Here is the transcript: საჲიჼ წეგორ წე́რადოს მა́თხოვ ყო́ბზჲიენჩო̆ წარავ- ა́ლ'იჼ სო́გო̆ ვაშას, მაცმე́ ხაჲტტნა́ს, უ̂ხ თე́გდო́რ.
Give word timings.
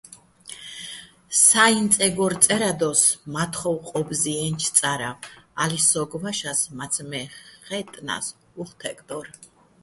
საჲიჼ 1.45 1.83
წეგორ 1.95 2.33
წე́რადოს 2.43 3.01
მა́თხოვ 3.33 3.77
ყო́ბზჲიენჩო̆ 3.89 4.73
წარავ- 4.77 5.19
ა́ლ'იჼ 5.63 5.81
სო́გო̆ 5.89 6.19
ვაშას, 6.21 6.59
მაცმე́ 6.77 7.27
ხაჲტტნა́ს, 7.65 8.25
უ̂ხ 8.61 8.69
თე́გდო́რ. 8.79 9.25